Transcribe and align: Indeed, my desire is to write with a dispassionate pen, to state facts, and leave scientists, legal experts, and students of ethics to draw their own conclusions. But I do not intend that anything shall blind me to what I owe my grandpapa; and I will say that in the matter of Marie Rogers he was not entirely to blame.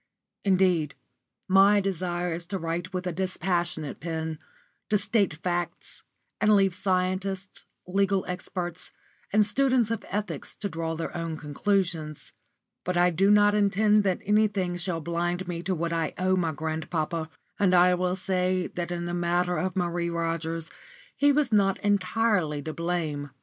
Indeed, 0.43 0.95
my 1.47 1.79
desire 1.79 2.33
is 2.33 2.47
to 2.47 2.57
write 2.57 2.91
with 2.91 3.05
a 3.05 3.11
dispassionate 3.11 3.99
pen, 3.99 4.39
to 4.89 4.97
state 4.97 5.35
facts, 5.35 6.01
and 6.39 6.55
leave 6.55 6.73
scientists, 6.73 7.65
legal 7.87 8.25
experts, 8.27 8.89
and 9.31 9.45
students 9.45 9.91
of 9.91 10.03
ethics 10.09 10.55
to 10.55 10.67
draw 10.67 10.95
their 10.95 11.15
own 11.15 11.37
conclusions. 11.37 12.33
But 12.83 12.97
I 12.97 13.11
do 13.11 13.29
not 13.29 13.53
intend 13.53 14.03
that 14.05 14.21
anything 14.25 14.75
shall 14.75 15.01
blind 15.01 15.47
me 15.47 15.61
to 15.61 15.75
what 15.75 15.93
I 15.93 16.15
owe 16.17 16.35
my 16.35 16.51
grandpapa; 16.51 17.29
and 17.59 17.75
I 17.75 17.93
will 17.93 18.15
say 18.15 18.65
that 18.73 18.91
in 18.91 19.05
the 19.05 19.13
matter 19.13 19.59
of 19.59 19.75
Marie 19.77 20.09
Rogers 20.09 20.71
he 21.15 21.31
was 21.31 21.51
not 21.51 21.79
entirely 21.81 22.59
to 22.63 22.73
blame. 22.73 23.29